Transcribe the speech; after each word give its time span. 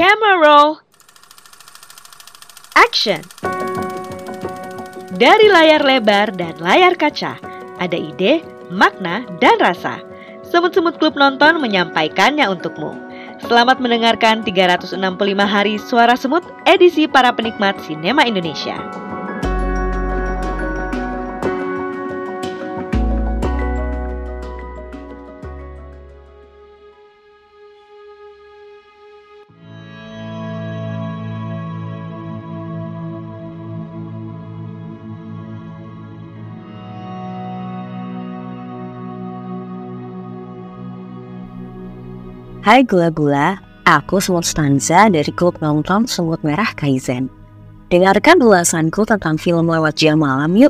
Camera 0.00 0.40
roll. 0.40 0.80
Action. 2.72 3.20
Dari 5.12 5.52
layar 5.52 5.84
lebar 5.84 6.32
dan 6.40 6.56
layar 6.56 6.96
kaca, 6.96 7.36
ada 7.76 7.98
ide, 8.00 8.40
makna, 8.72 9.28
dan 9.44 9.60
rasa. 9.60 10.00
Semut-semut 10.40 10.96
klub 10.96 11.20
nonton 11.20 11.60
menyampaikannya 11.60 12.48
untukmu. 12.48 12.96
Selamat 13.44 13.76
mendengarkan 13.76 14.40
365 14.40 14.96
hari 15.44 15.76
suara 15.76 16.16
semut 16.16 16.48
edisi 16.64 17.04
para 17.04 17.36
penikmat 17.36 17.76
sinema 17.84 18.24
Indonesia. 18.24 18.80
Hai 42.60 42.84
gula-gula, 42.84 43.56
aku 43.88 44.20
Semut 44.20 44.44
Stanza 44.44 45.08
dari 45.08 45.32
klub 45.32 45.56
nonton 45.64 46.04
Semut 46.04 46.44
Merah 46.44 46.68
Kaizen. 46.76 47.32
Dengarkan 47.88 48.36
ulasanku 48.36 49.08
tentang 49.08 49.40
film 49.40 49.72
lewat 49.72 49.96
jam 49.96 50.20
malam 50.20 50.52
yuk. 50.52 50.68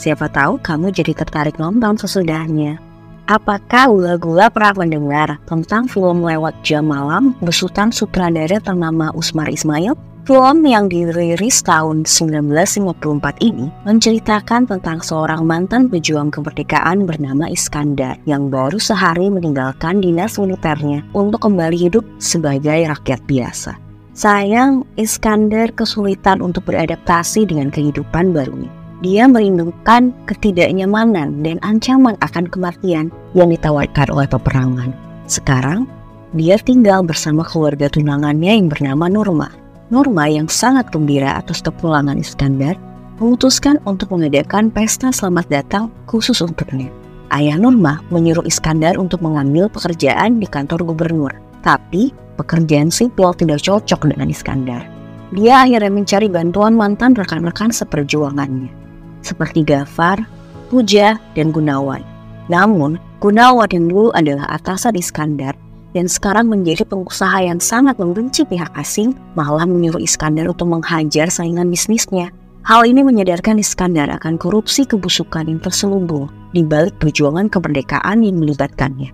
Siapa 0.00 0.32
tahu 0.32 0.56
kamu 0.64 0.96
jadi 0.96 1.12
tertarik 1.12 1.60
nonton 1.60 2.00
sesudahnya. 2.00 2.80
Apakah 3.28 3.92
gula-gula 3.92 4.48
pernah 4.48 4.80
mendengar 4.80 5.36
tentang 5.44 5.84
film 5.84 6.24
lewat 6.24 6.56
jam 6.64 6.88
malam 6.88 7.36
besutan 7.44 7.92
sutradara 7.92 8.56
ternama 8.56 9.12
Usmar 9.12 9.52
Ismail? 9.52 9.92
Film 10.26 10.66
yang 10.66 10.90
dirilis 10.90 11.62
tahun 11.62 12.02
1954 12.02 13.46
ini 13.46 13.70
menceritakan 13.86 14.66
tentang 14.66 14.98
seorang 14.98 15.46
mantan 15.46 15.86
pejuang 15.86 16.34
kemerdekaan 16.34 17.06
bernama 17.06 17.46
Iskandar 17.46 18.18
yang 18.26 18.50
baru 18.50 18.74
sehari 18.74 19.30
meninggalkan 19.30 20.02
dinas 20.02 20.34
militernya 20.34 21.06
untuk 21.14 21.46
kembali 21.46 21.78
hidup 21.78 22.02
sebagai 22.18 22.90
rakyat 22.90 23.22
biasa. 23.30 23.78
Sayang, 24.18 24.82
Iskandar 24.98 25.70
kesulitan 25.78 26.42
untuk 26.42 26.66
beradaptasi 26.66 27.46
dengan 27.46 27.70
kehidupan 27.70 28.34
barunya. 28.34 28.66
Dia 29.06 29.30
merindukan 29.30 30.10
ketidaknyamanan 30.26 31.46
dan 31.46 31.62
ancaman 31.62 32.18
akan 32.18 32.50
kematian 32.50 33.14
yang 33.38 33.54
ditawarkan 33.54 34.10
oleh 34.10 34.26
peperangan. 34.26 34.90
Sekarang, 35.30 35.86
dia 36.34 36.58
tinggal 36.58 37.06
bersama 37.06 37.46
keluarga 37.46 37.86
tunangannya 37.86 38.58
yang 38.58 38.66
bernama 38.66 39.06
Nurma 39.06 39.65
Norma 39.86 40.26
yang 40.26 40.50
sangat 40.50 40.90
gembira 40.90 41.38
atas 41.38 41.62
kepulangan 41.62 42.18
Iskandar 42.18 42.74
memutuskan 43.22 43.78
untuk 43.86 44.10
mengadakan 44.10 44.66
pesta 44.66 45.14
selamat 45.14 45.46
datang 45.46 45.94
khusus 46.10 46.42
untuknya. 46.42 46.90
Ayah 47.30 47.54
Norma 47.54 48.02
menyuruh 48.10 48.42
Iskandar 48.50 48.98
untuk 48.98 49.22
mengambil 49.22 49.70
pekerjaan 49.70 50.42
di 50.42 50.46
kantor 50.50 50.90
gubernur. 50.90 51.30
Tapi 51.62 52.10
pekerjaan 52.34 52.90
sipil 52.90 53.30
tidak 53.38 53.62
cocok 53.62 54.10
dengan 54.10 54.26
Iskandar. 54.26 54.82
Dia 55.30 55.62
akhirnya 55.62 55.90
mencari 55.90 56.26
bantuan 56.34 56.74
mantan 56.74 57.14
rekan-rekan 57.14 57.70
seperjuangannya. 57.70 58.70
Seperti 59.22 59.62
Gafar, 59.62 60.18
Puja, 60.66 61.14
dan 61.38 61.54
Gunawan. 61.54 62.02
Namun, 62.50 62.98
Gunawan 63.22 63.70
yang 63.70 63.86
dulu 63.86 64.10
adalah 64.18 64.50
atasan 64.50 64.98
Iskandar 64.98 65.54
dan 65.96 66.12
sekarang 66.12 66.52
menjadi 66.52 66.84
pengusaha 66.84 67.40
yang 67.40 67.56
sangat 67.56 67.96
membenci 67.96 68.44
pihak 68.44 68.68
asing, 68.76 69.16
malah 69.32 69.64
menyuruh 69.64 70.04
Iskandar 70.04 70.44
untuk 70.44 70.68
menghajar 70.68 71.32
saingan 71.32 71.72
bisnisnya. 71.72 72.28
Hal 72.68 72.84
ini 72.84 73.00
menyadarkan 73.00 73.56
Iskandar 73.56 74.12
akan 74.12 74.36
korupsi 74.36 74.84
kebusukan 74.84 75.48
yang 75.48 75.56
terselubung 75.56 76.28
di 76.52 76.60
balik 76.60 77.00
perjuangan 77.00 77.48
kemerdekaan 77.48 78.20
yang 78.20 78.36
melibatkannya. 78.36 79.08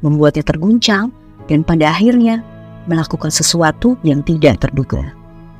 Membuatnya 0.00 0.48
terguncang 0.48 1.12
dan 1.44 1.60
pada 1.60 1.92
akhirnya 1.92 2.40
melakukan 2.88 3.28
sesuatu 3.28 4.00
yang 4.00 4.24
tidak 4.24 4.64
terduga. 4.64 5.12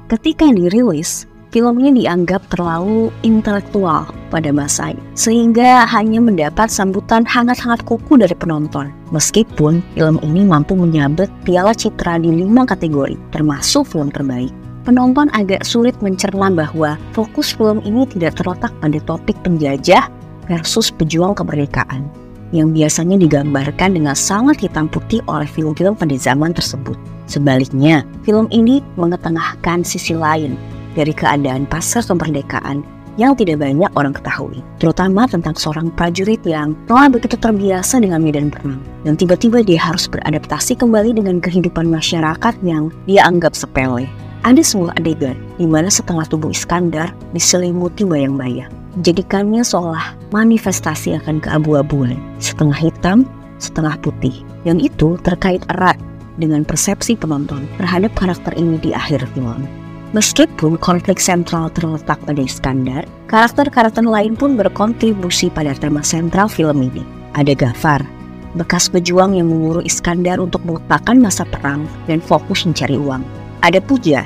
Ketika 0.08 0.48
dirilis, 0.48 1.28
film 1.54 1.78
ini 1.78 2.02
dianggap 2.02 2.42
terlalu 2.50 3.14
intelektual 3.22 4.10
pada 4.34 4.50
masanya, 4.50 4.98
sehingga 5.14 5.86
hanya 5.86 6.18
mendapat 6.18 6.66
sambutan 6.66 7.22
hangat-hangat 7.22 7.86
kuku 7.86 8.18
dari 8.18 8.34
penonton. 8.34 8.90
Meskipun 9.14 9.78
film 9.94 10.18
ini 10.26 10.42
mampu 10.42 10.74
menyabet 10.74 11.30
piala 11.46 11.70
citra 11.70 12.18
di 12.18 12.42
lima 12.42 12.66
kategori, 12.66 13.14
termasuk 13.30 13.86
film 13.86 14.10
terbaik. 14.10 14.50
Penonton 14.82 15.30
agak 15.30 15.62
sulit 15.62 15.94
mencerna 16.02 16.50
bahwa 16.50 16.98
fokus 17.14 17.54
film 17.54 17.78
ini 17.86 18.02
tidak 18.10 18.34
terletak 18.42 18.74
pada 18.82 18.98
topik 19.06 19.38
penjajah 19.46 20.10
versus 20.50 20.90
pejuang 20.90 21.38
kemerdekaan 21.38 22.10
yang 22.50 22.74
biasanya 22.74 23.16
digambarkan 23.16 23.96
dengan 23.96 24.12
sangat 24.18 24.58
hitam 24.60 24.90
putih 24.90 25.22
oleh 25.30 25.46
film-film 25.46 25.94
pada 25.96 26.12
zaman 26.18 26.52
tersebut. 26.52 26.98
Sebaliknya, 27.24 28.04
film 28.26 28.50
ini 28.52 28.84
mengetengahkan 29.00 29.80
sisi 29.80 30.12
lain 30.12 30.73
dari 30.94 31.12
keadaan 31.12 31.66
pasca 31.66 32.02
kemerdekaan 32.02 32.82
yang 33.14 33.38
tidak 33.38 33.62
banyak 33.62 33.90
orang 33.94 34.10
ketahui, 34.10 34.58
terutama 34.82 35.26
tentang 35.30 35.54
seorang 35.54 35.86
prajurit 35.94 36.42
yang 36.42 36.74
telah 36.90 37.06
begitu 37.06 37.38
terbiasa 37.38 38.02
dengan 38.02 38.18
medan 38.18 38.50
perang, 38.50 38.82
dan 39.06 39.14
tiba-tiba 39.14 39.62
dia 39.62 39.78
harus 39.78 40.10
beradaptasi 40.10 40.74
kembali 40.74 41.14
dengan 41.14 41.38
kehidupan 41.38 41.86
masyarakat 41.86 42.54
yang 42.66 42.90
dia 43.06 43.22
anggap 43.22 43.54
sepele. 43.54 44.10
Ada 44.44 44.60
sebuah 44.60 45.00
adegan 45.00 45.38
di 45.56 45.64
mana 45.64 45.88
setengah 45.88 46.26
tubuh 46.28 46.52
Iskandar 46.52 47.14
diselimuti 47.32 48.04
bayang-bayang, 48.04 48.68
jadikannya 49.00 49.64
seolah 49.64 50.12
manifestasi 50.34 51.16
akan 51.22 51.40
keabu-abuan, 51.40 52.18
setengah 52.42 52.76
hitam, 52.76 53.24
setengah 53.62 53.96
putih, 54.04 54.44
yang 54.68 54.76
itu 54.82 55.16
terkait 55.24 55.64
erat 55.72 55.96
dengan 56.36 56.66
persepsi 56.66 57.14
penonton 57.14 57.64
terhadap 57.78 58.10
karakter 58.18 58.52
ini 58.58 58.76
di 58.82 58.90
akhir 58.90 59.22
film. 59.32 59.64
Meskipun 60.14 60.78
konflik 60.78 61.18
sentral 61.18 61.66
terletak 61.74 62.22
pada 62.22 62.38
Iskandar, 62.38 63.02
karakter-karakter 63.26 64.06
lain 64.06 64.38
pun 64.38 64.54
berkontribusi 64.54 65.50
pada 65.50 65.74
tema 65.74 66.06
sentral 66.06 66.46
film 66.46 66.86
ini. 66.86 67.02
Ada 67.34 67.50
Gafar, 67.58 68.06
bekas 68.54 68.86
pejuang 68.86 69.34
yang 69.34 69.50
menyuruh 69.50 69.82
Iskandar 69.82 70.38
untuk 70.38 70.62
melupakan 70.62 71.18
masa 71.18 71.42
perang 71.42 71.90
dan 72.06 72.22
fokus 72.22 72.62
mencari 72.62 72.94
uang. 72.94 73.26
Ada 73.66 73.82
Puja, 73.82 74.22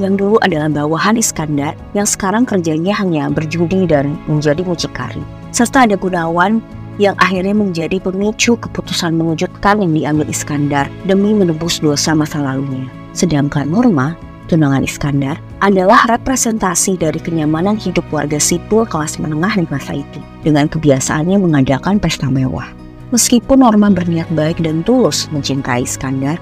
yang 0.00 0.16
dulu 0.16 0.40
adalah 0.40 0.72
bawahan 0.72 1.20
Iskandar 1.20 1.76
yang 1.92 2.08
sekarang 2.08 2.48
kerjanya 2.48 2.96
hanya 2.96 3.28
berjudi 3.28 3.84
dan 3.84 4.16
menjadi 4.24 4.64
mucikari. 4.64 5.20
Serta 5.52 5.84
ada 5.84 6.00
Gunawan 6.00 6.64
yang 6.96 7.12
akhirnya 7.20 7.52
menjadi 7.52 8.00
pemicu 8.00 8.56
keputusan 8.56 9.12
mengejutkan 9.12 9.84
yang 9.84 9.92
diambil 9.92 10.32
Iskandar 10.32 10.88
demi 11.04 11.36
menebus 11.36 11.84
dosa 11.84 12.16
masa 12.16 12.40
lalunya. 12.40 12.88
Sedangkan 13.12 13.68
Norma 13.68 14.16
tunangan 14.46 14.86
Iskandar 14.86 15.36
adalah 15.60 16.06
representasi 16.06 16.98
dari 16.98 17.18
kenyamanan 17.18 17.74
hidup 17.76 18.06
warga 18.14 18.38
sipil 18.38 18.86
kelas 18.86 19.18
menengah 19.18 19.58
di 19.58 19.66
masa 19.68 19.98
itu 19.98 20.20
dengan 20.46 20.70
kebiasaannya 20.70 21.38
mengadakan 21.38 21.98
pesta 21.98 22.30
mewah. 22.30 22.66
Meskipun 23.14 23.62
Norma 23.62 23.90
berniat 23.90 24.26
baik 24.34 24.62
dan 24.62 24.82
tulus 24.82 25.30
mencintai 25.30 25.86
Iskandar, 25.86 26.38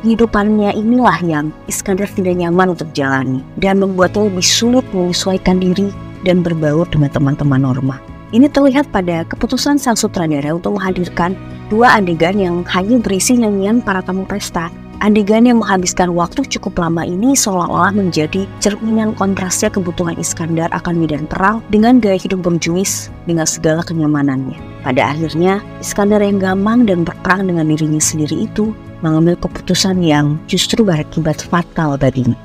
kehidupannya 0.00 0.72
inilah 0.72 1.20
yang 1.24 1.52
Iskandar 1.68 2.08
tidak 2.08 2.40
nyaman 2.40 2.72
untuk 2.72 2.88
jalani 2.96 3.44
dan 3.60 3.80
membuatnya 3.80 4.28
lebih 4.28 4.46
sulit 4.46 4.84
menyesuaikan 4.96 5.60
diri 5.60 5.92
dan 6.24 6.40
berbaur 6.40 6.88
dengan 6.88 7.12
teman-teman 7.12 7.60
Norma. 7.60 7.96
Ini 8.34 8.50
terlihat 8.50 8.90
pada 8.90 9.22
keputusan 9.28 9.78
sang 9.78 9.94
sutradara 9.94 10.50
untuk 10.50 10.76
menghadirkan 10.76 11.38
dua 11.70 12.02
adegan 12.02 12.36
yang 12.36 12.56
hanya 12.66 12.98
berisi 12.98 13.38
nyanyian 13.38 13.78
para 13.78 14.02
tamu 14.02 14.26
pesta 14.26 14.72
Adegan 15.04 15.44
yang 15.44 15.60
menghabiskan 15.60 16.16
waktu 16.16 16.48
cukup 16.56 16.80
lama 16.80 17.04
ini 17.04 17.36
seolah-olah 17.36 17.92
menjadi 17.92 18.48
cerminan 18.64 19.12
kontrasnya 19.12 19.68
kebutuhan 19.68 20.16
Iskandar 20.16 20.72
akan 20.72 20.96
medan 20.96 21.28
perang 21.28 21.60
dengan 21.68 22.00
gaya 22.00 22.16
hidup 22.16 22.40
berjuis 22.40 23.12
dengan 23.28 23.44
segala 23.44 23.84
kenyamanannya. 23.84 24.56
Pada 24.80 25.12
akhirnya, 25.12 25.60
Iskandar 25.84 26.24
yang 26.24 26.40
gampang 26.40 26.88
dan 26.88 27.04
berperang 27.04 27.44
dengan 27.44 27.68
dirinya 27.68 28.00
sendiri 28.00 28.48
itu 28.48 28.72
mengambil 29.04 29.36
keputusan 29.36 30.00
yang 30.00 30.40
justru 30.48 30.80
berakibat 30.80 31.44
fatal 31.44 32.00
baginya. 32.00 32.36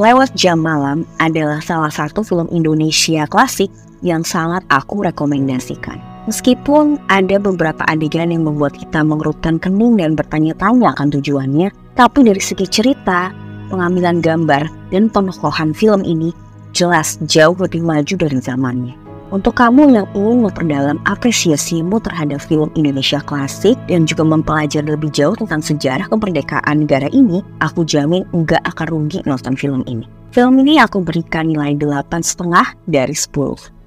Lewat 0.00 0.32
Jam 0.32 0.64
Malam 0.64 1.04
adalah 1.20 1.60
salah 1.60 1.92
satu 1.92 2.24
film 2.24 2.48
Indonesia 2.48 3.28
klasik 3.28 3.68
yang 4.00 4.24
sangat 4.24 4.64
aku 4.72 5.04
rekomendasikan. 5.04 6.09
Meskipun 6.30 7.02
ada 7.10 7.42
beberapa 7.42 7.82
adegan 7.90 8.30
yang 8.30 8.46
membuat 8.46 8.78
kita 8.78 9.02
mengerutkan 9.02 9.58
kening 9.58 9.98
dan 9.98 10.14
bertanya-tanya 10.14 10.94
akan 10.94 11.10
tujuannya, 11.18 11.74
tapi 11.98 12.22
dari 12.22 12.38
segi 12.38 12.70
cerita, 12.70 13.34
pengambilan 13.66 14.22
gambar, 14.22 14.70
dan 14.94 15.10
penokohan 15.10 15.74
film 15.74 16.06
ini 16.06 16.30
jelas 16.70 17.18
jauh 17.26 17.58
lebih 17.58 17.82
maju 17.82 18.14
dari 18.14 18.38
zamannya. 18.38 18.94
Untuk 19.34 19.58
kamu 19.58 19.90
yang 19.90 20.06
ingin 20.14 20.46
memperdalam 20.46 21.02
apresiasimu 21.02 21.98
terhadap 21.98 22.38
film 22.38 22.70
Indonesia 22.78 23.18
klasik 23.26 23.74
dan 23.90 24.06
juga 24.06 24.22
mempelajari 24.22 24.86
lebih 24.86 25.10
jauh 25.10 25.34
tentang 25.34 25.58
sejarah 25.58 26.06
kemerdekaan 26.06 26.86
negara 26.86 27.10
ini, 27.10 27.42
aku 27.58 27.82
jamin 27.82 28.22
nggak 28.30 28.62
akan 28.70 28.86
rugi 28.86 29.18
nonton 29.26 29.58
film 29.58 29.82
ini. 29.90 30.06
Film 30.30 30.62
ini 30.62 30.78
aku 30.78 31.02
berikan 31.02 31.50
nilai 31.50 31.74
8,5 31.74 32.78
dari 32.86 33.18
10. 33.18 33.79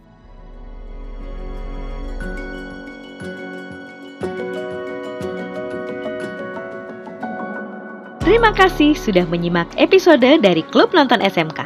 Terima 8.24 8.56
kasih 8.56 8.96
sudah 8.96 9.28
menyimak 9.28 9.68
episode 9.76 10.24
dari 10.24 10.64
Klub 10.72 10.96
Nonton 10.96 11.20
SMK. 11.20 11.60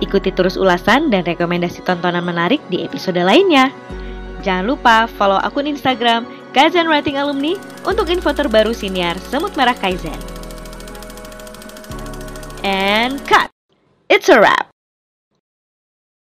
Ikuti 0.00 0.32
terus 0.32 0.56
ulasan 0.56 1.12
dan 1.12 1.20
rekomendasi 1.20 1.84
tontonan 1.84 2.24
menarik 2.24 2.64
di 2.72 2.80
episode 2.80 3.20
lainnya. 3.20 3.68
Jangan 4.40 4.72
lupa 4.72 5.04
follow 5.04 5.36
akun 5.36 5.68
Instagram 5.68 6.24
Kaizen 6.56 6.88
Writing 6.88 7.20
Alumni 7.20 7.60
untuk 7.84 8.08
info 8.08 8.32
terbaru 8.32 8.72
siniar 8.72 9.20
Semut 9.28 9.52
Merah 9.52 9.76
Kaizen. 9.76 10.16
And 12.64 13.20
cut! 13.28 13.52
It's 14.08 14.32
a 14.32 14.40
wrap! 14.40 14.71